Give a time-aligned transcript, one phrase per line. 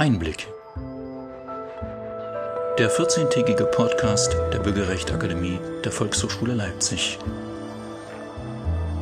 [0.00, 0.48] Einblick.
[2.78, 7.18] Der 14-tägige Podcast der Bürgerrechtsakademie der Volkshochschule Leipzig.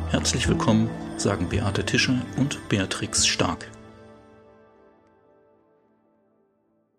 [0.09, 3.71] Herzlich willkommen, sagen Beate Tischer und Beatrix Stark.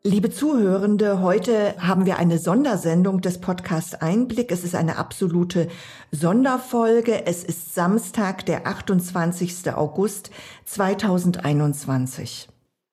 [0.02, 4.50] Liebe Zuhörende, heute haben wir eine Sondersendung des Podcast Einblick.
[4.50, 5.68] Es ist eine absolute
[6.10, 7.26] Sonderfolge.
[7.26, 9.74] Es ist Samstag, der 28.
[9.74, 10.30] August
[10.64, 12.49] 2021.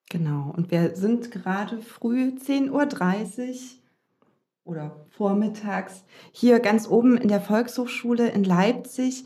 [0.10, 3.58] Genau, und wir sind gerade früh 10.30 Uhr
[4.64, 9.26] oder vormittags hier ganz oben in der Volkshochschule in Leipzig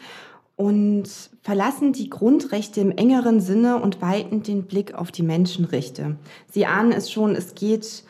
[0.56, 1.08] und
[1.42, 6.18] verlassen die Grundrechte im engeren Sinne und weiten den Blick auf die Menschenrechte.
[6.52, 8.04] Sie ahnen es schon, es geht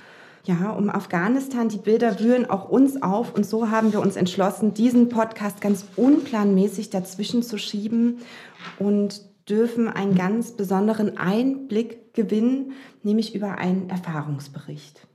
[0.43, 1.69] ja um Afghanistan.
[1.69, 5.85] Die Bilder wühlen auch uns auf und so haben wir uns entschlossen, diesen Podcast ganz
[5.95, 8.19] unplanmäßig dazwischen zu schieben
[8.79, 12.73] und dürfen einen ganz besonderen Einblick gewinnen,
[13.03, 15.07] nämlich über einen Erfahrungsbericht.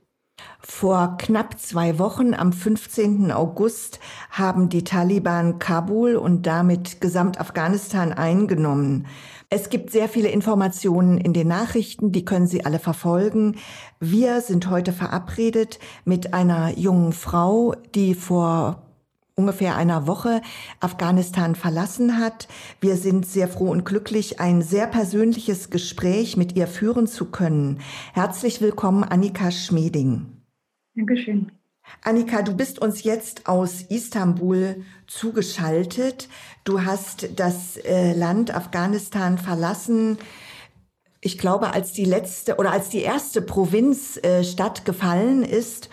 [0.59, 3.31] Vor knapp zwei Wochen, am 15.
[3.31, 9.07] August, haben die Taliban Kabul und damit Gesamtafghanistan eingenommen.
[9.49, 13.55] Es gibt sehr viele Informationen in den Nachrichten, die können Sie alle verfolgen.
[13.99, 18.86] Wir sind heute verabredet mit einer jungen Frau, die vor
[19.39, 20.41] ungefähr einer Woche
[20.79, 22.47] Afghanistan verlassen hat.
[22.81, 27.79] Wir sind sehr froh und glücklich, ein sehr persönliches Gespräch mit ihr führen zu können.
[28.15, 30.25] Herzlich willkommen, Annika Schmeding.
[30.95, 31.51] Dankeschön.
[32.01, 36.29] Annika, du bist uns jetzt aus Istanbul zugeschaltet.
[36.63, 40.17] Du hast das äh, Land Afghanistan verlassen.
[41.21, 45.89] Ich glaube, als die letzte oder als die erste Provinzstadt äh, gefallen ist.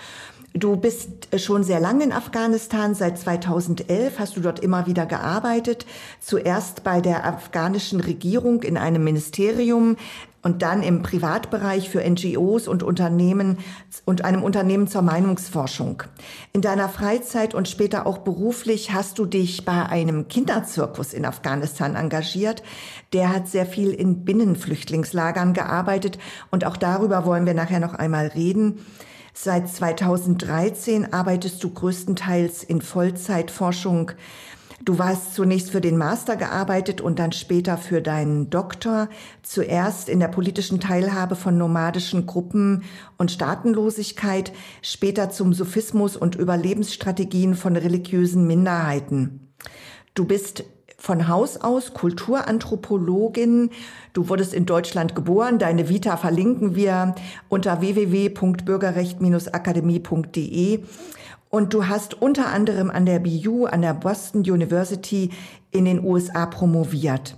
[0.56, 2.94] Du bist äh, schon sehr lange in Afghanistan.
[2.94, 5.84] Seit 2011 hast du dort immer wieder gearbeitet.
[6.20, 9.96] Zuerst bei der afghanischen Regierung in einem Ministerium,
[10.44, 13.58] und dann im Privatbereich für NGOs und Unternehmen
[14.04, 16.02] und einem Unternehmen zur Meinungsforschung.
[16.52, 21.96] In deiner Freizeit und später auch beruflich hast du dich bei einem Kinderzirkus in Afghanistan
[21.96, 22.62] engagiert.
[23.14, 26.18] Der hat sehr viel in Binnenflüchtlingslagern gearbeitet
[26.50, 28.84] und auch darüber wollen wir nachher noch einmal reden.
[29.36, 34.12] Seit 2013 arbeitest du größtenteils in Vollzeitforschung
[34.84, 39.08] Du warst zunächst für den Master gearbeitet und dann später für deinen Doktor,
[39.42, 42.82] zuerst in der politischen Teilhabe von nomadischen Gruppen
[43.16, 44.52] und Staatenlosigkeit,
[44.82, 49.54] später zum Sophismus und Überlebensstrategien von religiösen Minderheiten.
[50.14, 50.64] Du bist
[51.04, 53.68] von Haus aus Kulturanthropologin.
[54.14, 55.58] Du wurdest in Deutschland geboren.
[55.58, 57.14] Deine Vita verlinken wir
[57.50, 60.82] unter www.bürgerrecht-akademie.de.
[61.50, 65.28] Und du hast unter anderem an der BU, an der Boston University
[65.70, 67.36] in den USA promoviert.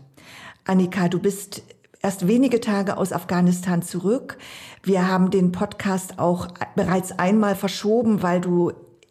[0.65, 1.65] Annika, du bist
[2.03, 4.39] erst wenige Tage aus Afghanistan zurück.
[4.85, 6.47] Wir haben den Podcast auch
[6.77, 8.71] bereits einmal verschoben, weil du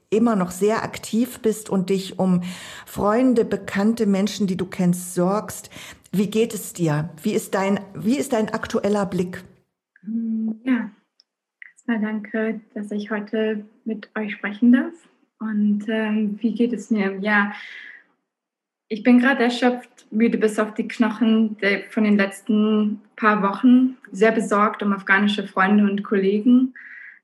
[0.09, 2.41] immer noch sehr aktiv bist und dich um
[2.85, 5.69] Freunde, bekannte Menschen, die du kennst, sorgst.
[6.11, 7.09] Wie geht es dir?
[7.21, 9.43] Wie ist dein, wie ist dein aktueller Blick?
[10.63, 10.89] Ja,
[11.73, 14.93] erstmal danke, dass ich heute mit euch sprechen darf.
[15.39, 17.17] Und ähm, wie geht es mir?
[17.19, 17.53] Ja,
[18.87, 21.57] ich bin gerade erschöpft, müde bis auf die Knochen
[21.89, 26.75] von den letzten paar Wochen, sehr besorgt um afghanische Freunde und Kollegen,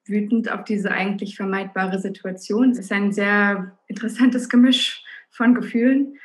[0.05, 2.71] wütend auf diese eigentlich vermeidbare Situation.
[2.71, 6.17] Es ist ein sehr interessantes Gemisch von Gefühlen.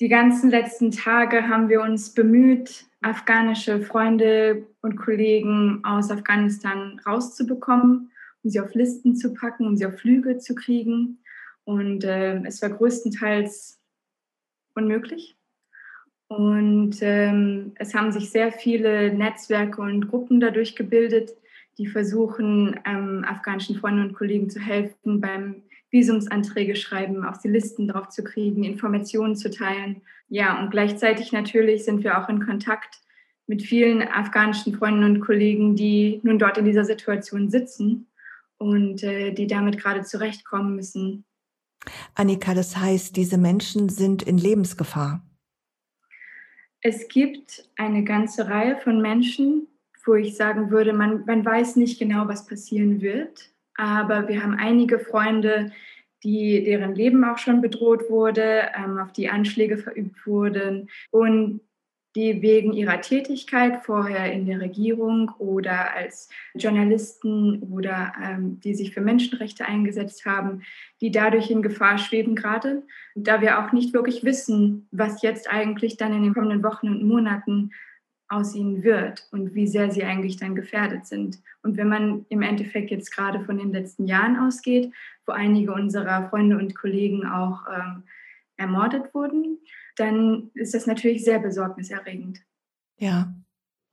[0.00, 8.10] Die ganzen letzten Tage haben wir uns bemüht, afghanische Freunde und Kollegen aus Afghanistan rauszubekommen
[8.42, 11.18] um sie auf Listen zu packen, um sie auf Flüge zu kriegen.
[11.64, 13.80] Und äh, es war größtenteils
[14.74, 15.36] unmöglich.
[16.28, 21.30] Und ähm, es haben sich sehr viele Netzwerke und Gruppen dadurch gebildet,
[21.78, 27.88] die versuchen, ähm, afghanischen Freunden und Kollegen zu helfen beim Visumsanträge schreiben, auf die Listen
[27.88, 30.02] drauf zu kriegen, Informationen zu teilen.
[30.28, 33.00] Ja, und gleichzeitig natürlich sind wir auch in Kontakt
[33.46, 38.06] mit vielen afghanischen Freunden und Kollegen, die nun dort in dieser Situation sitzen
[38.58, 41.24] und äh, die damit gerade zurechtkommen müssen.
[42.14, 45.22] Annika, das heißt, diese Menschen sind in Lebensgefahr.
[46.80, 49.66] Es gibt eine ganze Reihe von Menschen,
[50.08, 53.50] wo ich sagen würde, man, man weiß nicht genau, was passieren wird.
[53.76, 55.70] Aber wir haben einige Freunde,
[56.24, 61.60] die, deren Leben auch schon bedroht wurde, ähm, auf die Anschläge verübt wurden und
[62.16, 68.92] die wegen ihrer Tätigkeit vorher in der Regierung oder als Journalisten oder ähm, die sich
[68.92, 70.62] für Menschenrechte eingesetzt haben,
[71.00, 72.82] die dadurch in Gefahr schweben gerade.
[73.14, 77.06] Da wir auch nicht wirklich wissen, was jetzt eigentlich dann in den kommenden Wochen und
[77.06, 77.70] Monaten
[78.28, 81.40] aussehen wird und wie sehr sie eigentlich dann gefährdet sind.
[81.62, 84.92] Und wenn man im Endeffekt jetzt gerade von den letzten Jahren ausgeht,
[85.26, 88.04] wo einige unserer Freunde und Kollegen auch ähm,
[88.56, 89.58] ermordet wurden,
[89.96, 92.40] dann ist das natürlich sehr besorgniserregend.
[92.98, 93.32] Ja,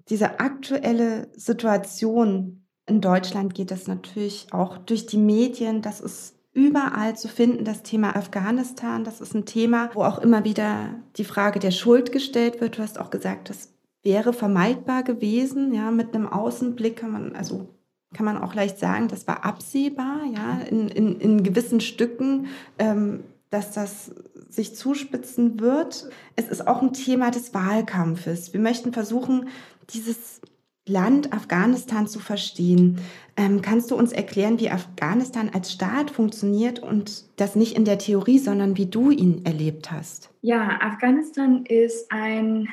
[0.10, 5.82] diese aktuelle Situation in Deutschland geht das natürlich auch durch die Medien.
[5.82, 9.04] Das ist überall zu finden, das Thema Afghanistan.
[9.04, 12.78] Das ist ein Thema, wo auch immer wieder die Frage der Schuld gestellt wird.
[12.78, 13.75] Du hast auch gesagt, das
[14.06, 15.74] wäre vermeidbar gewesen.
[15.74, 17.68] Ja, mit einem Außenblick kann man, also
[18.14, 22.48] kann man auch leicht sagen, das war absehbar, ja, in, in, in gewissen Stücken,
[22.80, 24.12] ähm, dass das
[24.50, 26.10] sich zuspitzen wird.
[26.36, 28.54] Es ist auch ein Thema des Wahlkampfes.
[28.54, 29.50] Wir möchten versuchen,
[29.90, 30.40] dieses
[30.88, 33.00] Land Afghanistan zu verstehen.
[33.36, 37.98] Ähm, kannst du uns erklären, wie Afghanistan als Staat funktioniert und das nicht in der
[37.98, 40.30] Theorie, sondern wie du ihn erlebt hast?
[40.42, 42.70] Ja, Afghanistan ist ein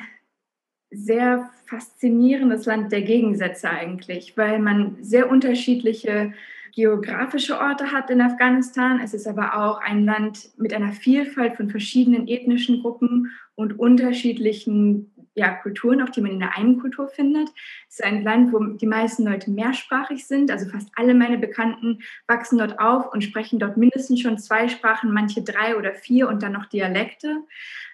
[0.93, 6.33] sehr faszinierendes Land der Gegensätze eigentlich, weil man sehr unterschiedliche
[6.75, 8.99] geografische Orte hat in Afghanistan.
[9.03, 15.12] Es ist aber auch ein Land mit einer Vielfalt von verschiedenen ethnischen Gruppen und unterschiedlichen
[15.35, 17.49] ja, Kulturen, auch die man in der einen Kultur findet.
[17.89, 20.51] Es ist ein Land, wo die meisten Leute mehrsprachig sind.
[20.51, 25.11] Also fast alle meine Bekannten wachsen dort auf und sprechen dort mindestens schon zwei Sprachen,
[25.11, 27.41] manche drei oder vier und dann noch Dialekte.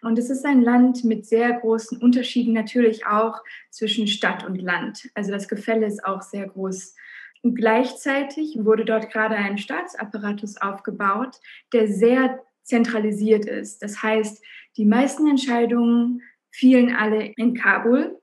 [0.01, 5.09] Und es ist ein Land mit sehr großen Unterschieden natürlich auch zwischen Stadt und Land.
[5.13, 6.95] Also das Gefälle ist auch sehr groß.
[7.41, 11.39] Und gleichzeitig wurde dort gerade ein Staatsapparatus aufgebaut,
[11.71, 13.81] der sehr zentralisiert ist.
[13.81, 14.43] Das heißt,
[14.77, 18.19] die meisten Entscheidungen fielen alle in Kabul.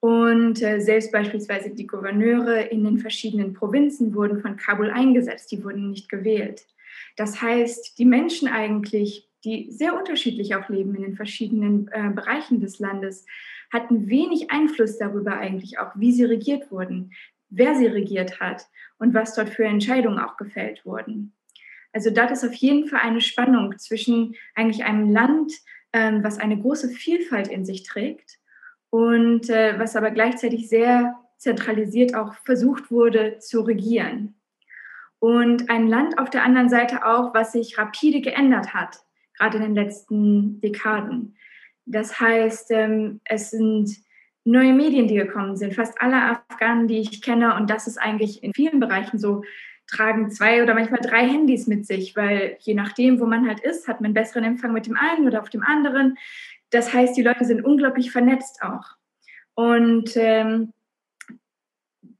[0.00, 5.64] Und äh, selbst beispielsweise die Gouverneure in den verschiedenen Provinzen wurden von Kabul eingesetzt, die
[5.64, 6.66] wurden nicht gewählt.
[7.16, 12.60] Das heißt, die Menschen eigentlich, die sehr unterschiedlich auch leben in den verschiedenen äh, Bereichen
[12.60, 13.26] des Landes,
[13.72, 17.12] hatten wenig Einfluss darüber eigentlich auch, wie sie regiert wurden,
[17.48, 18.66] wer sie regiert hat
[18.98, 21.32] und was dort für Entscheidungen auch gefällt wurden.
[21.92, 25.52] Also dort ist auf jeden Fall eine Spannung zwischen eigentlich einem Land,
[25.96, 28.38] ähm, was eine große Vielfalt in sich trägt
[28.90, 34.34] und äh, was aber gleichzeitig sehr zentralisiert auch versucht wurde zu regieren.
[35.18, 38.98] Und ein Land auf der anderen Seite auch, was sich rapide geändert hat,
[39.38, 41.34] gerade in den letzten Dekaden.
[41.86, 43.96] Das heißt, ähm, es sind
[44.44, 45.74] neue Medien, die gekommen sind.
[45.74, 49.42] Fast alle Afghanen, die ich kenne, und das ist eigentlich in vielen Bereichen so,
[49.86, 53.88] tragen zwei oder manchmal drei Handys mit sich, weil je nachdem, wo man halt ist,
[53.88, 56.18] hat man besseren Empfang mit dem einen oder auf dem anderen.
[56.70, 58.96] Das heißt, die Leute sind unglaublich vernetzt auch.
[59.54, 60.72] Und ähm,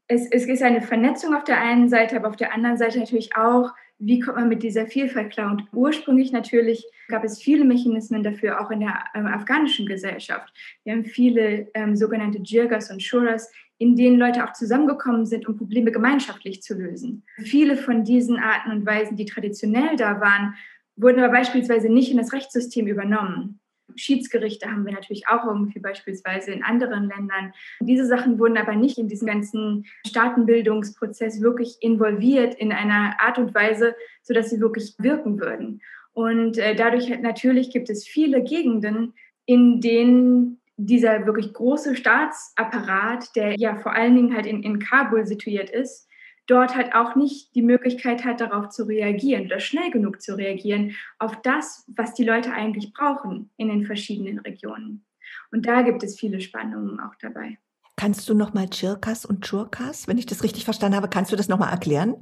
[0.07, 3.35] es, es ist eine Vernetzung auf der einen Seite, aber auf der anderen Seite natürlich
[3.35, 5.51] auch, wie kommt man mit dieser Vielfalt klar?
[5.51, 10.53] Und ursprünglich natürlich gab es viele Mechanismen dafür, auch in der ähm, afghanischen Gesellschaft.
[10.83, 15.57] Wir haben viele ähm, sogenannte Jirgas und Shuras, in denen Leute auch zusammengekommen sind, um
[15.57, 17.23] Probleme gemeinschaftlich zu lösen.
[17.37, 20.55] Viele von diesen Arten und Weisen, die traditionell da waren,
[20.95, 23.59] wurden aber beispielsweise nicht in das Rechtssystem übernommen.
[23.95, 27.53] Schiedsgerichte haben wir natürlich auch irgendwie beispielsweise in anderen Ländern.
[27.79, 33.55] Diese Sachen wurden aber nicht in diesen ganzen Staatenbildungsprozess wirklich involviert in einer Art und
[33.55, 35.81] Weise, sodass sie wirklich wirken würden.
[36.13, 39.13] Und äh, dadurch natürlich gibt es viele Gegenden,
[39.45, 45.25] in denen dieser wirklich große Staatsapparat, der ja vor allen Dingen halt in, in Kabul
[45.25, 46.07] situiert ist,
[46.45, 50.95] dort halt auch nicht die Möglichkeit hat, darauf zu reagieren oder schnell genug zu reagieren
[51.19, 55.05] auf das, was die Leute eigentlich brauchen in den verschiedenen Regionen.
[55.51, 57.57] Und da gibt es viele Spannungen auch dabei.
[57.95, 61.49] Kannst du nochmal Chirkas und Churkas, wenn ich das richtig verstanden habe, kannst du das
[61.49, 62.15] nochmal erklären?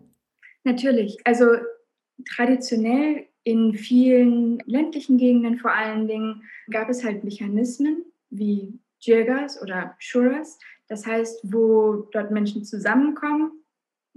[0.64, 1.18] Natürlich.
[1.26, 1.46] Also
[2.34, 8.06] traditionell in vielen ländlichen Gegenden vor allen Dingen gab es halt Mechanismen,
[8.38, 10.60] wie Jirgas oder Shuras.
[10.88, 13.51] Das heißt, wo dort Menschen zusammenkommen.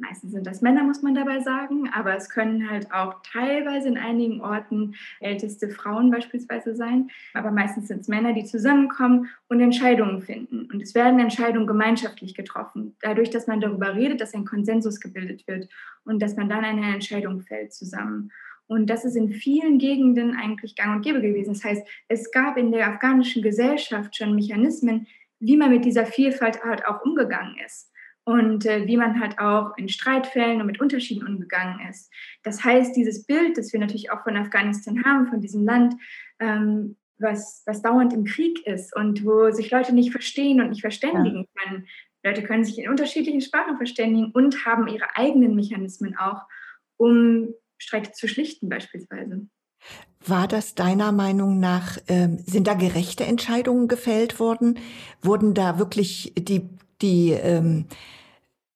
[0.00, 3.98] Meistens sind das Männer, muss man dabei sagen, aber es können halt auch teilweise in
[3.98, 7.10] einigen Orten älteste Frauen beispielsweise sein.
[7.34, 10.68] Aber meistens sind es Männer, die zusammenkommen und Entscheidungen finden.
[10.72, 12.94] Und es werden Entscheidungen gemeinschaftlich getroffen.
[13.00, 15.68] Dadurch, dass man darüber redet, dass ein Konsensus gebildet wird
[16.04, 18.30] und dass man dann eine Entscheidung fällt zusammen.
[18.68, 21.54] Und das ist in vielen Gegenden eigentlich gang und gäbe gewesen.
[21.54, 25.06] Das heißt, es gab in der afghanischen Gesellschaft schon Mechanismen,
[25.40, 27.90] wie man mit dieser Vielfalt halt auch umgegangen ist
[28.24, 32.12] und äh, wie man halt auch in Streitfällen und mit Unterschieden umgegangen ist.
[32.42, 35.94] Das heißt, dieses Bild, das wir natürlich auch von Afghanistan haben, von diesem Land,
[36.38, 40.82] ähm, was, was dauernd im Krieg ist und wo sich Leute nicht verstehen und nicht
[40.82, 41.62] verständigen ja.
[41.62, 41.86] können.
[42.22, 46.42] Leute können sich in unterschiedlichen Sprachen verständigen und haben ihre eigenen Mechanismen auch,
[46.98, 49.48] um Streit zu schlichten beispielsweise.
[50.26, 54.78] War das deiner Meinung nach, ähm, sind da gerechte Entscheidungen gefällt worden?
[55.22, 56.68] Wurden da wirklich die,
[57.00, 57.86] die, ähm,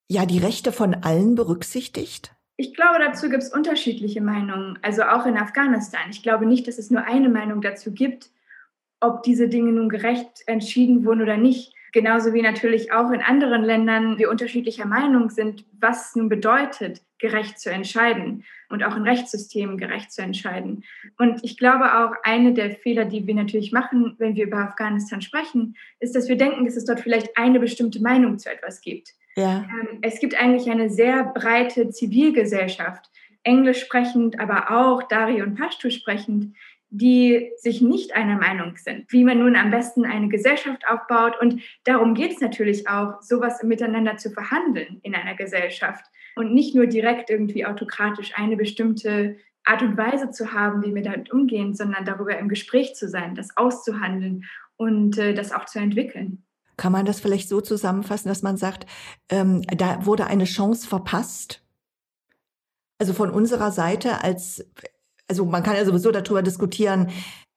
[0.09, 2.35] ja, die Rechte von allen berücksichtigt?
[2.57, 6.03] Ich glaube, dazu gibt es unterschiedliche Meinungen, also auch in Afghanistan.
[6.11, 8.31] Ich glaube nicht, dass es nur eine Meinung dazu gibt,
[9.01, 11.75] ob diese Dinge nun gerecht entschieden wurden oder nicht.
[11.93, 17.59] Genauso wie natürlich auch in anderen Ländern wir unterschiedlicher Meinung sind, was nun bedeutet, gerecht
[17.59, 20.85] zu entscheiden und auch in Rechtssystemen gerecht zu entscheiden.
[21.19, 25.21] Und ich glaube auch, eine der Fehler, die wir natürlich machen, wenn wir über Afghanistan
[25.21, 29.15] sprechen, ist, dass wir denken, dass es dort vielleicht eine bestimmte Meinung zu etwas gibt.
[29.37, 29.65] Ja.
[29.69, 33.11] Ähm, es gibt eigentlich eine sehr breite Zivilgesellschaft,
[33.45, 36.55] englisch sprechend, aber auch Dari und Pashto sprechend,
[36.95, 41.41] die sich nicht einer Meinung sind, wie man nun am besten eine Gesellschaft aufbaut.
[41.41, 46.05] Und darum geht es natürlich auch, sowas miteinander zu verhandeln in einer Gesellschaft
[46.37, 51.03] und nicht nur direkt irgendwie autokratisch eine bestimmte Art und Weise zu haben, wie wir
[51.03, 54.45] damit umgehen, sondern darüber im Gespräch zu sein, das auszuhandeln
[54.77, 56.45] und äh, das auch zu entwickeln.
[56.77, 58.85] Kann man das vielleicht so zusammenfassen, dass man sagt,
[59.31, 61.65] ähm, da wurde eine Chance verpasst?
[62.99, 64.67] Also von unserer Seite als
[65.29, 67.09] also man kann ja sowieso darüber diskutieren,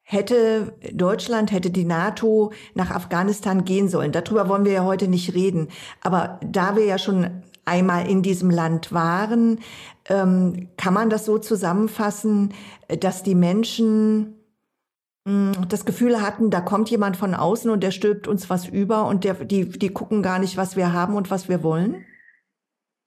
[0.03, 4.11] hätte Deutschland, hätte die NATO nach Afghanistan gehen sollen.
[4.11, 5.69] Darüber wollen wir ja heute nicht reden.
[6.01, 9.59] Aber da wir ja schon einmal in diesem Land waren,
[10.07, 12.53] ähm, kann man das so zusammenfassen,
[12.99, 14.35] dass die Menschen
[15.27, 19.07] hm, das Gefühl hatten, da kommt jemand von außen und der stülpt uns was über
[19.07, 22.05] und der, die, die gucken gar nicht, was wir haben und was wir wollen?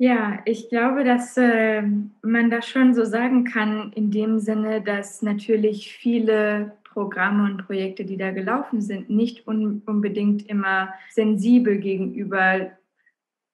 [0.00, 1.82] Ja, ich glaube, dass äh,
[2.22, 8.04] man das schon so sagen kann, in dem Sinne, dass natürlich viele Programme und Projekte,
[8.04, 12.70] die da gelaufen sind, nicht un unbedingt immer sensibel gegenüber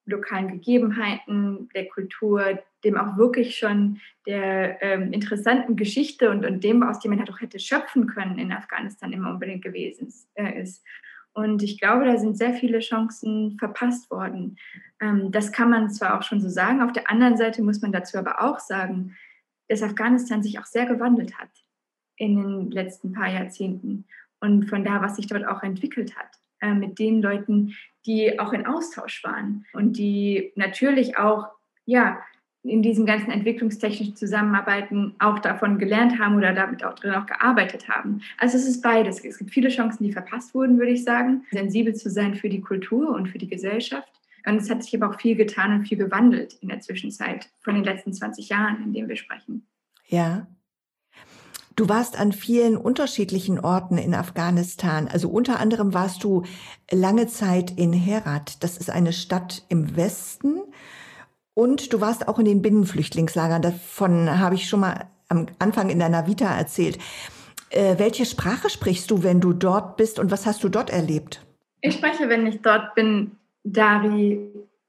[0.07, 6.83] lokalen Gegebenheiten, der Kultur, dem auch wirklich schon der ähm, interessanten Geschichte und, und dem,
[6.83, 10.85] aus dem man halt auch hätte schöpfen können in Afghanistan immer unbedingt gewesen äh, ist.
[11.35, 14.57] Und ich glaube, da sind sehr viele Chancen verpasst worden.
[15.01, 16.81] Ähm, das kann man zwar auch schon so sagen.
[16.81, 19.17] Auf der anderen Seite muss man dazu aber auch sagen,
[19.69, 21.51] dass Afghanistan sich auch sehr gewandelt hat
[22.17, 24.05] in den letzten paar Jahrzehnten
[24.41, 26.29] und von da, was sich dort auch entwickelt hat,
[26.61, 27.75] äh, mit den Leuten,
[28.07, 31.49] die auch in Austausch waren und die natürlich auch
[31.87, 32.23] ja
[32.65, 37.89] in diesen ganzen entwicklungstechnischen Zusammenarbeiten auch davon gelernt haben oder damit auch drin auch gearbeitet
[37.89, 38.23] haben.
[38.39, 39.23] Also es ist beides.
[39.23, 42.63] Es gibt viele Chancen, die verpasst wurden, würde ich sagen, sensibel zu sein für die
[42.63, 44.09] Kultur und für die Gesellschaft.
[44.47, 47.75] Und es hat sich aber auch viel getan und viel gewandelt in der Zwischenzeit von
[47.75, 49.67] den letzten 20 Jahren, in denen wir sprechen.
[50.07, 50.47] Ja.
[51.77, 55.09] Du warst an vielen unterschiedlichen Orten in Afghanistan.
[55.09, 56.45] Also unter anderem warst du
[56.91, 58.63] lange Zeit in Herat.
[58.63, 60.61] Das ist eine Stadt im Westen
[61.55, 63.63] und du warst auch in den Binnenflüchtlingslagern.
[63.63, 66.99] Davon habe ich schon mal am Anfang in deiner Vita erzählt.
[67.71, 71.45] Äh, welche Sprache sprichst du, wenn du dort bist und was hast du dort erlebt?
[71.81, 73.33] Ich spreche, wenn ich dort bin,
[73.63, 74.39] Dari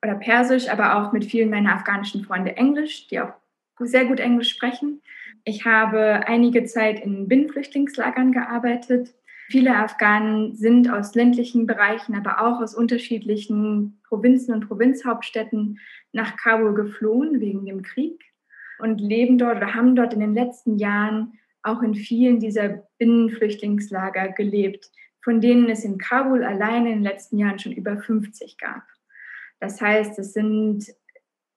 [0.04, 3.34] oder Persisch, aber auch mit vielen meiner afghanischen Freunde Englisch, die auch
[3.80, 5.02] sehr gut Englisch sprechen.
[5.46, 9.14] Ich habe einige Zeit in Binnenflüchtlingslagern gearbeitet
[9.48, 15.80] Viele Afghanen sind aus ländlichen Bereichen, aber auch aus unterschiedlichen Provinzen und Provinzhauptstädten
[16.16, 18.24] nach Kabul geflohen wegen dem Krieg
[18.80, 24.30] und leben dort oder haben dort in den letzten Jahren auch in vielen dieser Binnenflüchtlingslager
[24.30, 24.90] gelebt,
[25.22, 28.84] von denen es in Kabul alleine in den letzten Jahren schon über 50 gab.
[29.60, 30.86] Das heißt, es sind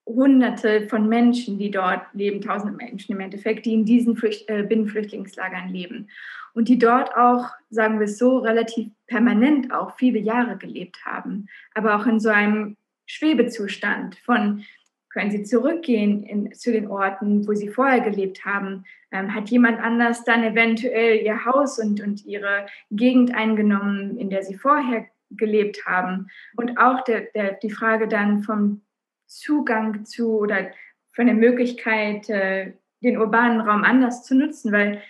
[0.07, 4.63] Hunderte von Menschen, die dort leben, tausende Menschen im Endeffekt, die in diesen Flücht äh,
[4.63, 6.09] Binnenflüchtlingslagern leben
[6.55, 11.47] und die dort auch, sagen wir es so, relativ permanent auch viele Jahre gelebt haben,
[11.75, 12.78] aber auch in so einem
[13.09, 14.65] Schwebezustand von,
[15.09, 18.85] können sie zurückgehen in, zu den Orten, wo sie vorher gelebt haben?
[19.11, 24.43] Ähm, hat jemand anders dann eventuell ihr Haus und, und ihre Gegend eingenommen, in der
[24.43, 26.29] sie vorher gelebt haben?
[26.57, 28.83] Und auch der, der, die Frage dann vom
[29.27, 30.71] Zugang zu oder
[31.13, 35.03] von der Möglichkeit, äh, den urbanen Raum anders zu nutzen, weil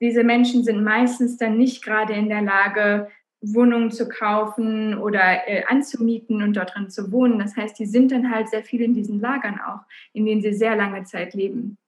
[0.00, 3.10] diese Menschen sind meistens dann nicht gerade in der Lage,
[3.54, 7.38] Wohnungen zu kaufen oder äh, anzumieten und dort drin zu wohnen.
[7.38, 9.80] Das heißt, die sind dann halt sehr viel in diesen Lagern auch,
[10.12, 11.78] in denen sie sehr lange Zeit leben.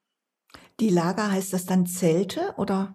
[0.81, 2.95] Die Lager heißt das dann Zelte oder?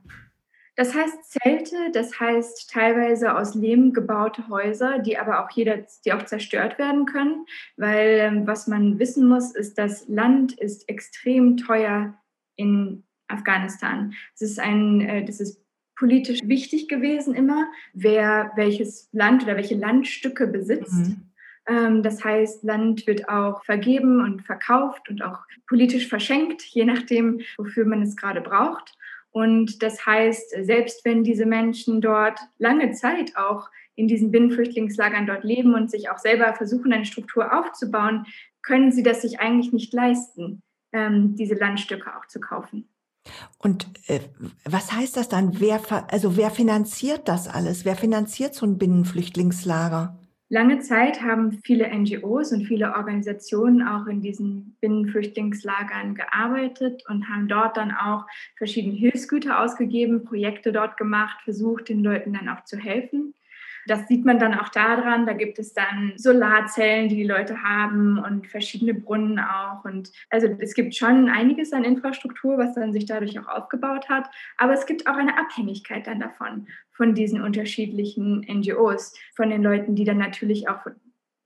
[0.75, 6.13] Das heißt Zelte, das heißt teilweise aus Lehm gebaute Häuser, die aber auch jeder, die
[6.13, 7.45] auch zerstört werden können,
[7.77, 12.15] weil ähm, was man wissen muss, ist, das Land ist extrem teuer
[12.55, 14.13] in Afghanistan.
[14.33, 15.62] Es ist ein, äh, das ist
[15.95, 20.93] politisch wichtig gewesen immer, wer welches Land oder welche Landstücke besitzt.
[20.93, 21.29] Mhm.
[21.67, 27.41] Ähm, das heißt, Land wird auch vergeben und verkauft und auch politisch verschenkt, je nachdem,
[27.57, 28.93] wofür man es gerade braucht.
[29.31, 35.43] Und das heißt, selbst wenn diese Menschen dort lange Zeit auch in diesen Binnenflüchtlingslagern dort
[35.43, 38.25] leben und sich auch selber versuchen, eine Struktur aufzubauen,
[38.61, 42.87] können sie das sich eigentlich nicht leisten, ähm, diese Landstücke auch zu kaufen.
[43.57, 44.19] Und äh,
[44.65, 45.59] was heißt das dann?
[45.59, 47.85] Wer, also wer finanziert das alles?
[47.85, 50.19] Wer finanziert so ein Binnenflüchtlingslager?
[50.49, 57.47] Lange Zeit haben viele NGOs und viele Organisationen auch in diesen Binnenflüchtlingslagern gearbeitet und haben
[57.47, 58.25] dort dann auch
[58.57, 63.33] verschiedene Hilfsgüter ausgegeben, Projekte dort gemacht, versucht, den Leuten dann auch zu helfen.
[63.87, 65.25] Das sieht man dann auch daran.
[65.25, 69.83] Da gibt es dann Solarzellen, die die Leute haben und verschiedene Brunnen auch.
[69.85, 74.29] Und also es gibt schon einiges an Infrastruktur, was dann sich dadurch auch aufgebaut hat.
[74.57, 79.95] Aber es gibt auch eine Abhängigkeit dann davon, von diesen unterschiedlichen NGOs, von den Leuten,
[79.95, 80.85] die dann natürlich auch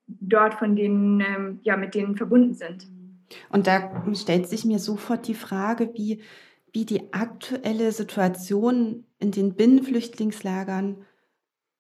[0.07, 2.87] dort von denen, ähm, ja, mit denen verbunden sind.
[3.49, 6.21] Und da stellt sich mir sofort die Frage, wie,
[6.71, 11.05] wie die aktuelle Situation in den Binnenflüchtlingslagern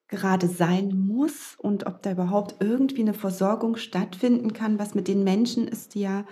[0.07, 5.23] gerade sein muss und ob da überhaupt irgendwie eine Versorgung stattfinden kann, was mit den
[5.23, 6.25] Menschen ist, die ja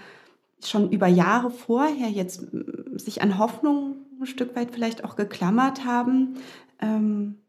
[0.63, 2.48] schon über Jahre vorher jetzt
[2.96, 6.38] sich an Hoffnung ein Stück weit vielleicht auch geklammert haben.
[6.82, 7.41] Ähm,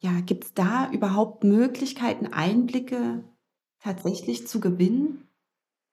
[0.00, 3.24] ja, gibt es da überhaupt Möglichkeiten, Einblicke
[3.80, 5.28] tatsächlich zu gewinnen?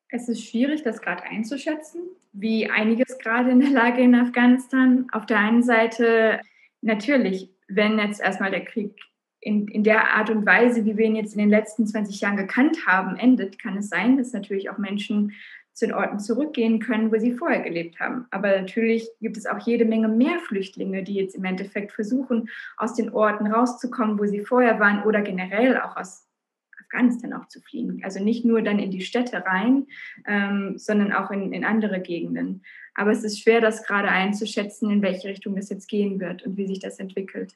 [0.10, 5.08] Es ist schwierig, das gerade einzuschätzen, wie einiges gerade in der Lage in Afghanistan.
[5.12, 6.40] Auf der einen Seite
[6.82, 8.96] natürlich, wenn jetzt erstmal der Krieg
[9.44, 12.38] in, in der Art und Weise, wie wir ihn jetzt in den letzten 20 Jahren
[12.38, 15.34] gekannt haben, endet, kann es sein, dass natürlich auch Menschen
[15.74, 18.26] zu den Orten zurückgehen können, wo sie vorher gelebt haben.
[18.30, 22.94] Aber natürlich gibt es auch jede Menge mehr Flüchtlinge, die jetzt im Endeffekt versuchen, aus
[22.94, 26.28] den Orten rauszukommen, wo sie vorher waren oder generell auch aus
[26.80, 28.02] Afghanistan auch zu fliehen.
[28.04, 29.88] Also nicht nur dann in die Städte rein,
[30.28, 32.62] ähm, sondern auch in, in andere Gegenden.
[32.94, 36.56] Aber es ist schwer, das gerade einzuschätzen, in welche Richtung es jetzt gehen wird und
[36.56, 37.56] wie sich das entwickelt.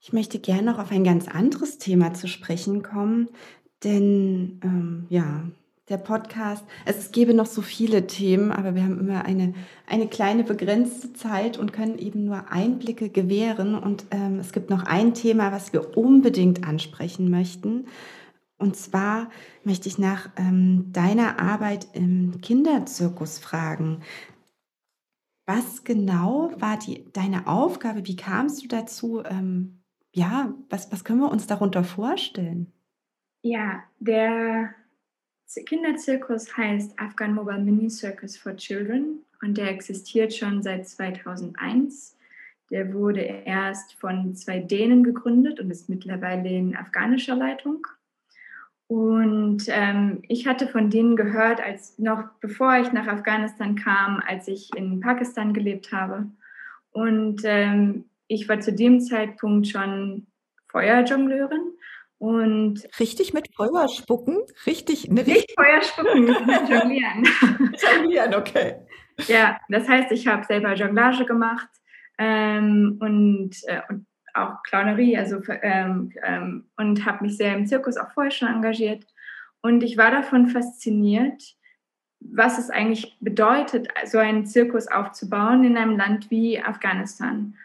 [0.00, 3.28] Ich möchte gerne noch auf ein ganz anderes Thema zu sprechen kommen,
[3.84, 5.44] denn ähm, ja,
[5.88, 9.54] der Podcast, es gäbe noch so viele Themen, aber wir haben immer eine,
[9.86, 13.74] eine kleine begrenzte Zeit und können eben nur Einblicke gewähren.
[13.74, 17.86] Und ähm, es gibt noch ein Thema, was wir unbedingt ansprechen möchten.
[18.58, 19.30] Und zwar
[19.64, 24.02] möchte ich nach ähm, deiner Arbeit im Kinderzirkus fragen.
[25.46, 28.06] Was genau war die, deine Aufgabe?
[28.06, 29.77] Wie kamst du dazu, ähm,
[30.18, 32.72] ja, was, was können wir uns darunter vorstellen?
[33.42, 34.74] Ja, der
[35.64, 42.16] Kinderzirkus heißt Afghan Mobile Mini Circus for Children und der existiert schon seit 2001.
[42.70, 47.86] Der wurde erst von zwei Dänen gegründet und ist mittlerweile in afghanischer Leitung.
[48.88, 54.48] Und ähm, ich hatte von denen gehört, als noch bevor ich nach Afghanistan kam, als
[54.48, 56.26] ich in Pakistan gelebt habe.
[56.90, 60.26] Und ähm, ich war zu dem Zeitpunkt schon
[60.70, 61.72] Feuerjongleurin
[62.18, 66.26] und richtig mit Feuer spucken, richtig, ne, nicht Feuer spucken,
[66.68, 67.26] jonglieren.
[67.78, 68.76] jonglieren, okay.
[69.26, 71.68] Ja, das heißt, ich habe selber Jonglage gemacht
[72.18, 77.96] ähm, und, äh, und auch Clownerie, also ähm, ähm, und habe mich sehr im Zirkus
[77.96, 79.06] auch vorher schon engagiert.
[79.60, 81.56] Und ich war davon fasziniert,
[82.20, 87.56] was es eigentlich bedeutet, so einen Zirkus aufzubauen in einem Land wie Afghanistan.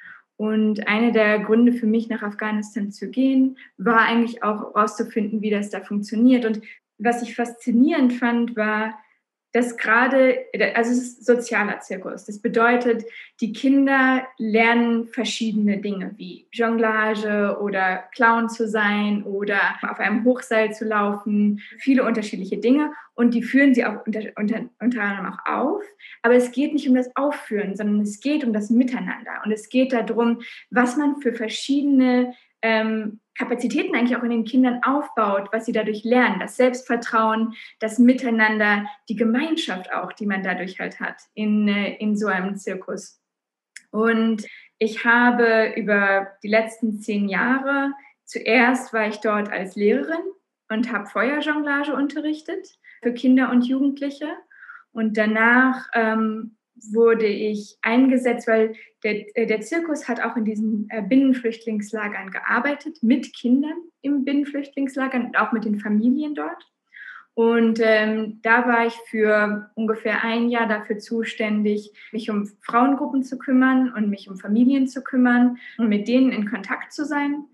[0.43, 5.49] Und einer der Gründe für mich, nach Afghanistan zu gehen, war eigentlich auch herauszufinden, wie
[5.49, 6.43] das da funktioniert.
[6.43, 6.59] Und
[6.97, 8.93] was ich faszinierend fand, war,
[9.53, 12.25] dass gerade, also es ist sozialer Zirkus.
[12.25, 13.05] Das bedeutet,
[13.39, 20.73] die Kinder lernen verschiedene Dinge wie Jonglage oder Clown zu sein oder auf einem Hochseil
[20.73, 25.45] zu laufen, viele unterschiedliche Dinge und die führen sie auch unter, unter, unter anderem auch
[25.45, 25.83] auf.
[26.23, 29.69] Aber es geht nicht um das Aufführen, sondern es geht um das Miteinander und es
[29.69, 35.65] geht darum, was man für verschiedene ähm, Kapazitäten eigentlich auch in den Kindern aufbaut, was
[35.65, 41.17] sie dadurch lernen, das Selbstvertrauen, das Miteinander, die Gemeinschaft auch, die man dadurch halt hat
[41.33, 43.19] in, äh, in so einem Zirkus.
[43.91, 44.45] Und
[44.77, 47.93] ich habe über die letzten zehn Jahre,
[48.25, 50.23] zuerst war ich dort als Lehrerin
[50.69, 52.67] und habe Feuerjonglage unterrichtet
[53.01, 54.29] für Kinder und Jugendliche.
[54.91, 56.55] Und danach ähm,
[56.91, 63.01] wurde ich eingesetzt, weil der, äh, der Zirkus hat auch in diesen äh, Binnenflüchtlingslagern gearbeitet,
[63.01, 66.63] mit Kindern im Binnenflüchtlingslagern und auch mit den Familien dort.
[67.35, 73.39] Und ähm, da war ich für ungefähr ein Jahr dafür zuständig, mich um Frauengruppen zu
[73.39, 77.45] kümmern und mich um Familien zu kümmern und mit denen in Kontakt zu sein.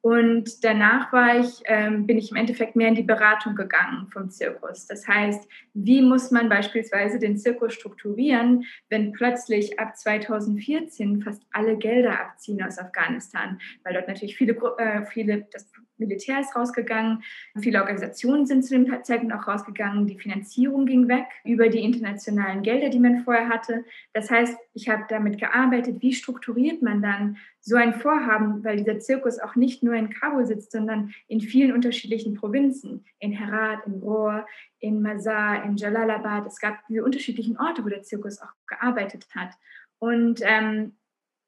[0.00, 4.30] Und danach war ich, ähm, bin ich im Endeffekt mehr in die Beratung gegangen vom
[4.30, 4.86] Zirkus.
[4.86, 11.76] Das heißt, wie muss man beispielsweise den Zirkus strukturieren, wenn plötzlich ab 2014 fast alle
[11.76, 17.22] Gelder abziehen aus Afghanistan, weil dort natürlich viele, äh, viele das Militär ist rausgegangen,
[17.60, 22.62] viele Organisationen sind zu dem Zeitpunkt auch rausgegangen, die Finanzierung ging weg über die internationalen
[22.62, 23.84] Gelder, die man vorher hatte.
[24.12, 28.98] Das heißt, ich habe damit gearbeitet, wie strukturiert man dann so ein Vorhaben, weil dieser
[28.98, 33.94] Zirkus auch nicht nur in Kabul sitzt, sondern in vielen unterschiedlichen Provinzen, in Herat, in
[33.94, 34.46] Rohr,
[34.78, 36.46] in Mazar, in Jalalabad.
[36.46, 39.50] Es gab diese unterschiedlichen Orte, wo der Zirkus auch gearbeitet hat.
[39.98, 40.97] Und ähm,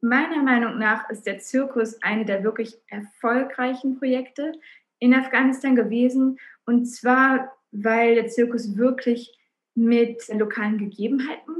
[0.01, 4.53] Meiner Meinung nach ist der Zirkus eine der wirklich erfolgreichen Projekte
[4.99, 6.39] in Afghanistan gewesen.
[6.65, 9.37] Und zwar, weil der Zirkus wirklich
[9.75, 11.55] mit lokalen Gegebenheiten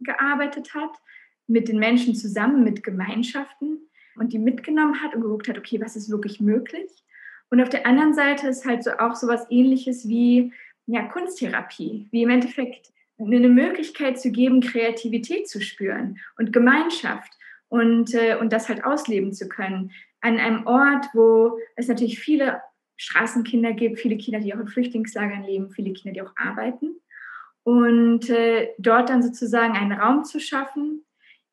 [0.00, 0.90] gearbeitet hat,
[1.46, 5.96] mit den Menschen zusammen, mit Gemeinschaften und die mitgenommen hat und geguckt hat, okay, was
[5.96, 6.90] ist wirklich möglich?
[7.50, 10.52] Und auf der anderen Seite ist halt so auch so was ähnliches wie
[10.86, 17.32] ja, Kunsttherapie, wie im Endeffekt eine Möglichkeit zu geben, Kreativität zu spüren und Gemeinschaft
[17.68, 19.92] und, äh, und das halt ausleben zu können.
[20.20, 22.60] An einem Ort, wo es natürlich viele
[22.96, 26.96] Straßenkinder gibt, viele Kinder, die auch in Flüchtlingslagern leben, viele Kinder, die auch arbeiten.
[27.62, 31.04] Und äh, dort dann sozusagen einen Raum zu schaffen,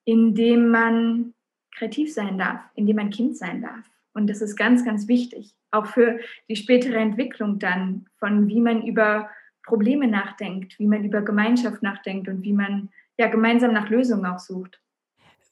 [0.06, 1.34] in dem man
[1.76, 3.84] kreativ sein darf, in dem man Kind sein darf.
[4.14, 8.86] Und das ist ganz, ganz wichtig, auch für die spätere Entwicklung dann, von wie man
[8.86, 9.30] über
[9.64, 14.40] Probleme nachdenkt, wie man über Gemeinschaft nachdenkt und wie man ja gemeinsam nach Lösungen auch
[14.40, 14.83] sucht.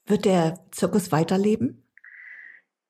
[0.06, 1.82] Wird der Zirkus weiterleben?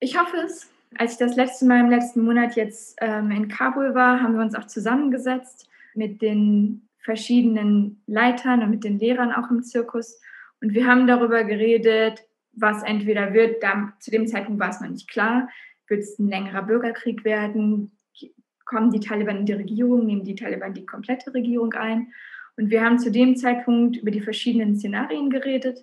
[0.00, 0.68] Ich hoffe es.
[0.98, 4.42] Als ich das letzte Mal im letzten Monat jetzt ähm, in Kabul war, haben wir
[4.42, 10.20] uns auch zusammengesetzt mit den verschiedenen Leitern und mit den Lehrern auch im Zirkus.
[10.60, 14.88] Und wir haben darüber geredet, was entweder wird, da, zu dem Zeitpunkt war es noch
[14.88, 15.48] nicht klar,
[15.88, 17.92] wird es ein längerer Bürgerkrieg werden,
[18.64, 22.12] kommen die Taliban in die Regierung, nehmen die Taliban die komplette Regierung ein.
[22.56, 25.82] Und wir haben zu dem Zeitpunkt über die verschiedenen Szenarien geredet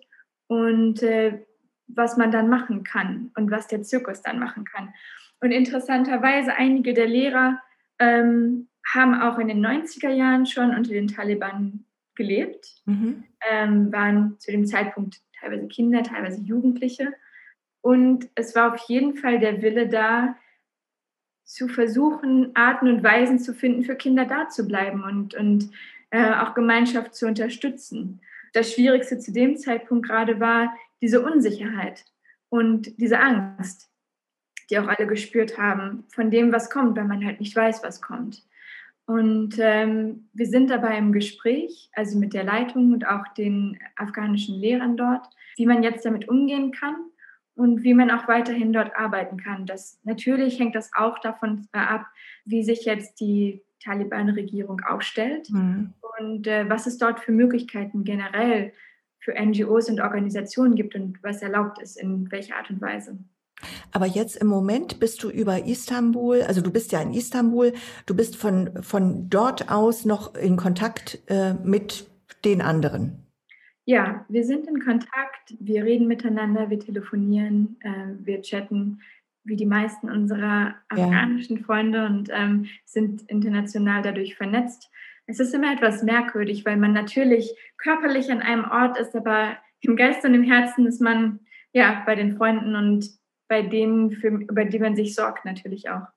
[0.50, 1.46] und äh,
[1.88, 4.94] was man dann machen kann und was der Zirkus dann machen kann.
[5.40, 7.62] Und interessanterweise, einige der Lehrer
[8.00, 11.86] ähm, haben auch in den 90er Jahren schon unter den Taliban
[12.16, 13.24] gelebt, mhm.
[13.50, 17.14] ähm, waren zu dem Zeitpunkt teilweise Kinder, teilweise Jugendliche.
[17.82, 20.36] Und es war auf jeden Fall der Wille da,
[21.46, 25.72] zu versuchen, Arten und Weisen zu finden, für Kinder da zu bleiben und, und
[26.12, 28.22] äh, auch Gemeinschaft zu unterstützen
[28.54, 32.06] das Schwierigste zu dem Zeitpunkt gerade war diese Unsicherheit
[32.50, 33.90] und diese Angst,
[34.70, 38.02] die auch alle gespürt haben von dem, was kommt, weil man halt nicht weiß, was
[38.02, 38.44] kommt.
[39.06, 44.60] Und ähm, wir sind dabei im Gespräch, also mit der Leitung und auch den afghanischen
[44.60, 46.96] Lehrern dort, wie man jetzt damit umgehen kann
[47.56, 49.66] und wie man auch weiterhin dort arbeiten kann.
[49.66, 52.06] Das, natürlich hängt das auch davon ab,
[52.46, 55.94] wie sich jetzt die Taliban-Regierung aufstellt mhm.
[56.20, 58.74] und äh, was es dort für Möglichkeiten generell
[59.20, 63.18] für NGOs und Organisationen gibt und was erlaubt ist, in welcher Art und Weise.
[63.92, 67.74] Aber jetzt im Moment bist du über Istanbul, also du bist ja in Istanbul,
[68.06, 72.10] du bist von, von dort aus noch in Kontakt äh, mit
[72.46, 73.26] den anderen.
[73.86, 79.02] Ja, wir sind in Kontakt, wir reden miteinander, wir telefonieren, äh, wir chatten
[79.50, 81.64] wie die meisten unserer afghanischen ja.
[81.64, 84.90] Freunde und ähm, sind international dadurch vernetzt.
[85.26, 89.96] Es ist immer etwas merkwürdig, weil man natürlich körperlich an einem Ort ist, aber im
[89.96, 91.40] Geist und im Herzen ist man
[91.74, 93.10] ja bei den Freunden und
[93.48, 96.08] bei denen, für, über die man sich sorgt, natürlich auch.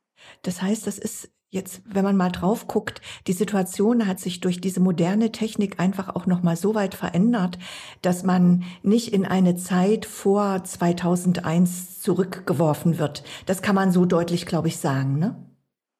[0.42, 4.60] Das heißt, das ist jetzt, wenn man mal drauf guckt, die Situation hat sich durch
[4.60, 7.58] diese moderne Technik einfach auch noch mal so weit verändert,
[8.00, 13.22] dass man nicht in eine Zeit vor 2001 zurückgeworfen wird.
[13.44, 15.36] Das kann man so deutlich, glaube ich, sagen, ne?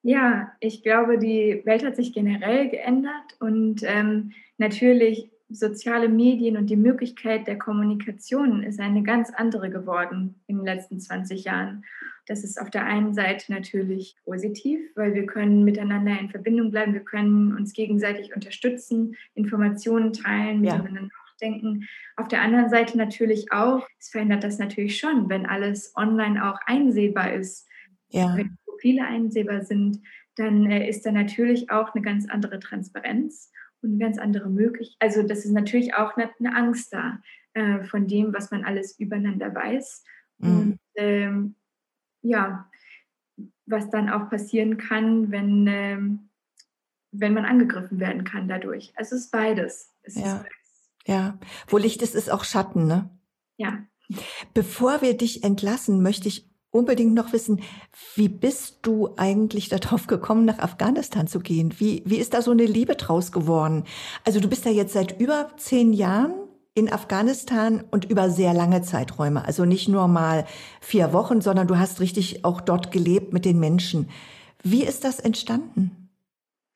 [0.04, 6.70] Ja, ich glaube, die Welt hat sich generell geändert und ähm, natürlich soziale Medien und
[6.70, 11.84] die Möglichkeit der Kommunikation ist eine ganz andere geworden in den letzten 20 Jahren.
[12.26, 16.94] Das ist auf der einen Seite natürlich positiv, weil wir können miteinander in Verbindung bleiben,
[16.94, 20.76] wir können uns gegenseitig unterstützen, Informationen teilen, ja.
[20.76, 21.10] miteinander
[21.42, 21.88] nachdenken.
[22.16, 26.58] Auf der anderen Seite natürlich auch, es verändert das natürlich schon, wenn alles online auch
[26.66, 27.66] einsehbar ist,
[28.08, 28.36] ja.
[28.36, 30.00] wenn Profile einsehbar sind,
[30.36, 33.51] dann äh, ist da natürlich auch eine ganz andere Transparenz
[33.82, 34.96] und ganz andere Möglichkeit.
[35.00, 37.18] Also das ist natürlich auch eine, eine Angst da
[37.54, 40.04] äh, von dem, was man alles übereinander weiß.
[40.38, 40.58] Mhm.
[40.58, 41.54] Und ähm,
[42.22, 42.70] ja,
[43.66, 46.28] was dann auch passieren kann, wenn, ähm,
[47.10, 48.92] wenn man angegriffen werden kann dadurch.
[48.96, 49.90] Also es ist beides.
[50.02, 50.22] Es ja.
[50.22, 50.92] Ist beides.
[51.06, 53.10] ja, wo Licht ist, ist auch Schatten, ne?
[53.56, 53.84] Ja.
[54.54, 57.60] Bevor wir dich entlassen, möchte ich unbedingt noch wissen,
[58.16, 61.74] wie bist du eigentlich darauf gekommen, nach Afghanistan zu gehen?
[61.78, 63.84] Wie, wie ist da so eine Liebe draus geworden?
[64.24, 66.32] Also du bist da jetzt seit über zehn Jahren
[66.74, 69.44] in Afghanistan und über sehr lange Zeiträume.
[69.44, 70.46] Also nicht nur mal
[70.80, 74.08] vier Wochen, sondern du hast richtig auch dort gelebt mit den Menschen.
[74.62, 76.08] Wie ist das entstanden?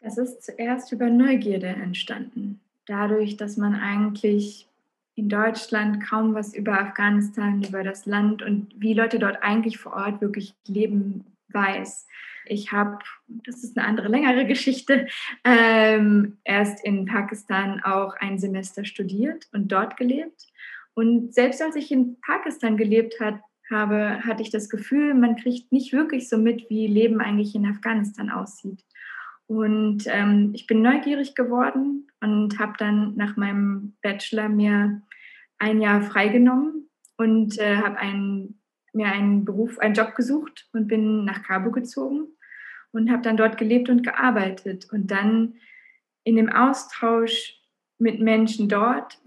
[0.02, 2.60] Das ist zuerst über Neugierde entstanden.
[2.86, 4.68] Dadurch, dass man eigentlich
[5.16, 9.94] in Deutschland kaum was über Afghanistan, über das Land und wie Leute dort eigentlich vor
[9.94, 12.06] Ort wirklich leben weiß.
[12.44, 15.08] Ich habe, das ist eine andere längere Geschichte,
[15.42, 20.46] ähm, erst in Pakistan auch ein Semester studiert und dort gelebt.
[20.94, 25.72] Und selbst als ich in Pakistan gelebt hat, habe, hatte ich das Gefühl, man kriegt
[25.72, 28.84] nicht wirklich so mit, wie Leben eigentlich in Afghanistan aussieht.
[29.48, 35.02] Und ähm, ich bin neugierig geworden und habe dann nach meinem Bachelor mir
[35.58, 38.60] ein Jahr freigenommen und äh, habe einen,
[38.92, 42.28] mir einen Beruf, einen Job gesucht und bin nach Kabul gezogen
[42.92, 44.88] und habe dann dort gelebt und gearbeitet.
[44.92, 45.54] Und dann
[46.24, 47.60] in dem Austausch
[47.98, 49.18] mit Menschen dort,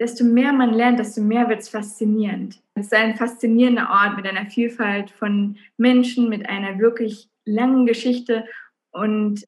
[0.00, 2.60] desto mehr man lernt, desto mehr wird es faszinierend.
[2.74, 8.44] Es ist ein faszinierender Ort mit einer Vielfalt von Menschen, mit einer wirklich langen Geschichte.
[8.90, 9.44] Und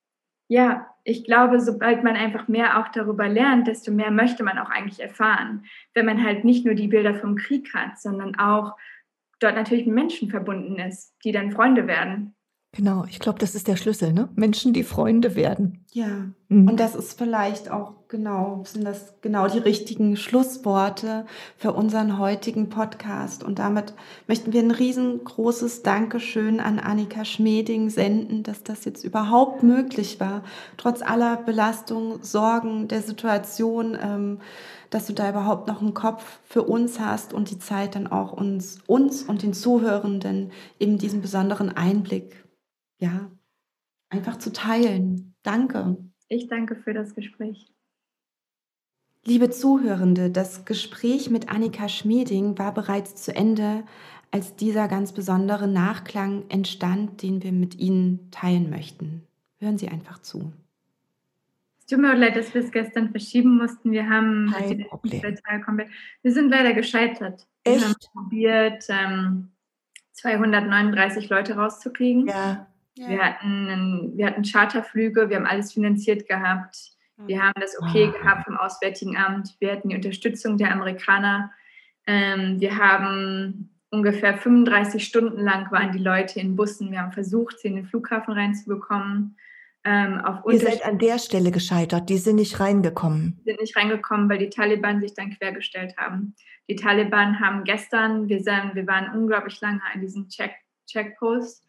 [0.49, 4.71] ja, ich glaube, sobald man einfach mehr auch darüber lernt, desto mehr möchte man auch
[4.71, 5.65] eigentlich erfahren.
[5.95, 8.77] Wenn man halt nicht nur die Bilder vom Krieg hat, sondern auch
[9.41, 12.36] dort natürlich mit Menschen verbunden ist, die dann Freunde werden.
[12.77, 14.29] Genau, ich glaube, das ist der Schlüssel, ne?
[14.35, 15.83] Menschen, die Freunde werden.
[15.93, 16.69] Ja, mhm.
[16.69, 21.25] und das ist vielleicht auch genau, sind das genau die richtigen Schlussworte
[21.57, 23.43] für unseren heutigen Podcast.
[23.43, 23.95] Und damit
[24.27, 30.43] möchten wir ein riesengroßes Dankeschön an Annika Schmeding senden, dass das jetzt überhaupt möglich war,
[30.77, 34.41] trotz aller Belastung, Sorgen der Situation, ähm,
[34.91, 38.35] dass du da überhaupt noch einen Kopf für uns hast und die Zeit dann auch
[38.35, 42.46] uns, uns und den Zuhörenden eben diesen besonderen Einblick
[42.99, 43.31] ja,
[44.09, 45.35] einfach zu teilen.
[45.43, 45.97] Danke.
[46.29, 47.73] Ich danke für das Gespräch.
[49.25, 53.85] Liebe Zuhörende, das Gespräch mit Annika Schmieding war bereits zu Ende,
[54.31, 59.27] als dieser ganz besondere Nachklang entstand, den wir mit Ihnen teilen möchten.
[59.59, 60.53] Hören Sie einfach zu.
[61.79, 63.93] Es tut mir leid, dass wir es gestern verschieben mussten.
[63.93, 65.89] Wir haben Kein Problem.
[66.23, 67.47] Wir sind leider gescheitert.
[67.65, 67.81] Echt?
[67.81, 69.49] Wir haben probiert, ähm,
[70.13, 72.27] 239 Leute rauszukriegen.
[72.27, 72.67] Ja.
[72.97, 73.09] Ja.
[73.09, 76.97] Wir, hatten einen, wir hatten Charterflüge, wir haben alles finanziert gehabt.
[77.19, 79.57] Wir haben das Okay gehabt vom Auswärtigen Amt.
[79.59, 81.51] Wir hatten die Unterstützung der Amerikaner.
[82.07, 86.91] Ähm, wir haben ungefähr 35 Stunden lang waren die Leute in Bussen.
[86.91, 89.37] Wir haben versucht, sie in den Flughafen reinzubekommen.
[89.85, 92.09] Ähm, Ihr seid an der Stelle gescheitert.
[92.09, 93.41] Die sind nicht reingekommen.
[93.45, 96.35] Sind nicht reingekommen, weil die Taliban sich dann quergestellt haben.
[96.69, 100.53] Die Taliban haben gestern, wir, sind, wir waren unglaublich lange an diesem Check,
[100.87, 101.66] Checkpost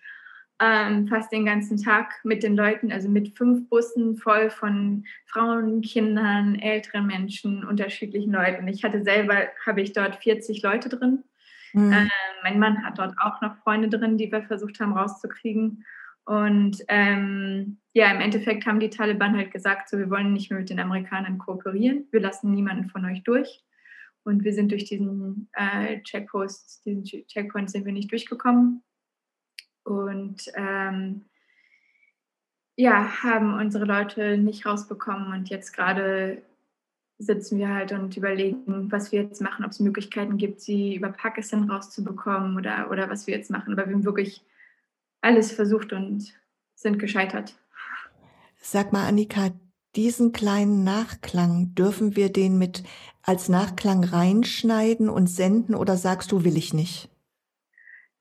[0.60, 5.82] ähm, fast den ganzen Tag mit den Leuten, also mit fünf Bussen voll von Frauen,
[5.82, 8.68] Kindern, älteren Menschen, unterschiedlichen Leuten.
[8.68, 11.24] Ich hatte selber, habe ich dort 40 Leute drin.
[11.74, 11.94] Mhm.
[11.94, 12.08] Äh,
[12.44, 15.86] mein Mann hat dort auch noch Freunde drin, die wir versucht haben rauszukriegen.
[16.26, 20.60] Und ähm, ja, im Endeffekt haben die Taliban halt gesagt, so wir wollen nicht mehr
[20.60, 23.64] mit den Amerikanern kooperieren, wir lassen niemanden von euch durch.
[24.24, 28.84] Und wir sind durch diesen äh, Checkpost, diesen Checkpoint sind wir nicht durchgekommen.
[29.88, 31.24] Und ähm,
[32.76, 36.42] ja, haben unsere Leute nicht rausbekommen und jetzt gerade
[37.20, 41.10] sitzen wir halt und überlegen, was wir jetzt machen, ob es Möglichkeiten gibt, sie über
[41.10, 43.74] Pakistan rauszubekommen oder, oder was wir jetzt machen.
[43.74, 44.44] Aber wir haben wirklich
[45.22, 46.34] alles versucht und
[46.76, 47.56] sind gescheitert.
[48.62, 49.52] Sag mal, Annika,
[49.96, 52.84] diesen kleinen Nachklang, dürfen wir den mit
[53.24, 57.10] als Nachklang reinschneiden und senden oder sagst du, will ich nicht?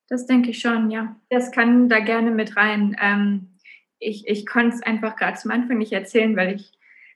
[0.09, 1.17] Das denke ich schon, ja.
[1.31, 2.97] Das kann da gerne mit rein.
[3.01, 3.59] Ähm,
[3.99, 6.73] ich ich konnte es einfach gerade zum Anfang nicht erzählen, weil ich,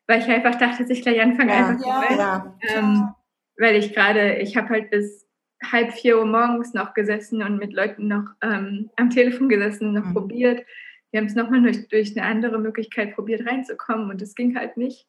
[0.07, 3.09] weil ich einfach dachte, dass ich gleich anfange, ja, einfach ja, ja, ähm,
[3.57, 5.27] Weil ich gerade, ich habe halt bis
[5.63, 10.07] halb vier Uhr morgens noch gesessen und mit Leuten noch ähm, am Telefon gesessen, noch
[10.07, 10.15] mhm.
[10.15, 10.65] probiert.
[11.11, 14.77] Wir haben es nochmal durch, durch eine andere Möglichkeit probiert reinzukommen und es ging halt
[14.77, 15.07] nicht.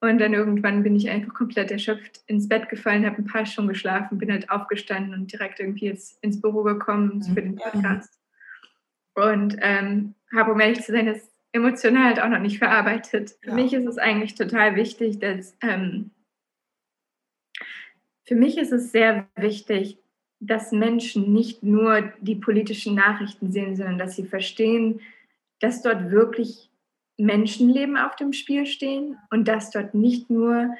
[0.00, 3.68] Und dann irgendwann bin ich einfach komplett erschöpft ins Bett gefallen, habe ein paar Stunden
[3.68, 7.34] geschlafen, bin halt aufgestanden und direkt irgendwie jetzt ins Büro gekommen mhm.
[7.34, 8.18] für den Podcast.
[9.14, 13.32] Und ähm, habe, um ehrlich zu sein, das emotional halt auch noch nicht verarbeitet.
[13.42, 13.50] Ja.
[13.50, 16.10] Für mich ist es eigentlich total wichtig, dass ähm,
[18.24, 19.98] für mich ist es sehr wichtig,
[20.38, 25.00] dass Menschen nicht nur die politischen Nachrichten sehen, sondern dass sie verstehen,
[25.58, 26.69] dass dort wirklich
[27.20, 30.74] Menschenleben auf dem Spiel stehen und dass dort nicht nur,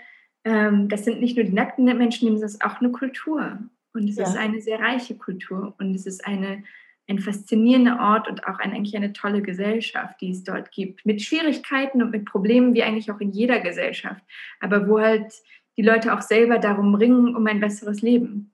[0.44, 3.58] ähm, das sind nicht nur die nackten Menschenleben, das ist auch eine Kultur.
[3.92, 4.24] Und es Ja.
[4.24, 6.62] ist eine sehr reiche Kultur und es ist eine,
[7.08, 11.04] ein faszinierender Ort und auch ein, eigentlich eine tolle Gesellschaft, die es dort gibt.
[11.04, 14.22] Mit Schwierigkeiten und mit Problemen, wie eigentlich auch in jeder Gesellschaft.
[14.60, 15.32] Aber wo halt
[15.76, 18.52] die Leute auch selber darum ringen, um ein besseres Leben.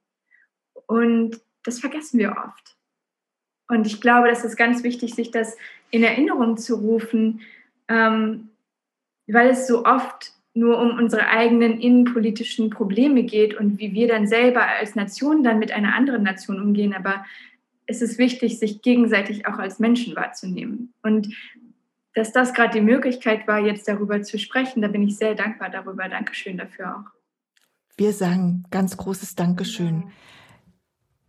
[0.86, 2.76] Und das vergessen wir oft.
[3.68, 5.56] Und ich glaube, das ist ganz wichtig, sich das
[5.90, 7.40] in Erinnerung zu rufen,
[7.88, 8.50] ähm,
[9.26, 14.26] weil es so oft nur um unsere eigenen innenpolitischen Probleme geht und wie wir dann
[14.26, 16.94] selber als Nation dann mit einer anderen Nation umgehen.
[16.94, 17.24] Aber
[17.86, 20.94] es ist wichtig, sich gegenseitig auch als Menschen wahrzunehmen.
[21.02, 21.34] Und
[22.14, 25.68] dass das gerade die Möglichkeit war, jetzt darüber zu sprechen, da bin ich sehr dankbar
[25.68, 26.08] darüber.
[26.08, 27.10] Dankeschön dafür auch.
[27.98, 30.04] Wir sagen ganz großes Dankeschön.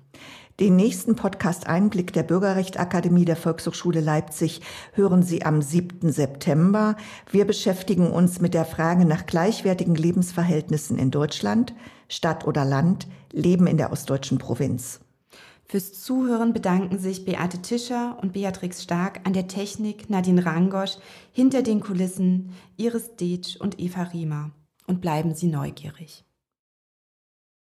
[0.59, 4.61] Den nächsten Podcast Einblick der Bürgerrechtsakademie der Volkshochschule Leipzig
[4.93, 6.11] hören Sie am 7.
[6.11, 6.95] September.
[7.31, 11.75] Wir beschäftigen uns mit der Frage nach gleichwertigen Lebensverhältnissen in Deutschland,
[12.09, 14.99] Stadt oder Land, Leben in der ostdeutschen Provinz.
[15.65, 20.97] Fürs Zuhören bedanken sich Beate Tischer und Beatrix Stark an der Technik, Nadine Rangosch,
[21.33, 24.51] hinter den Kulissen, Iris Detsch und Eva Riemer.
[24.87, 26.23] Und bleiben Sie neugierig.